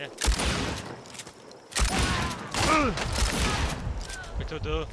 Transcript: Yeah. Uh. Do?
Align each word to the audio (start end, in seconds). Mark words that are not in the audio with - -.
Yeah. 0.00 0.08
Uh. 2.70 2.90
Do? 4.62 4.86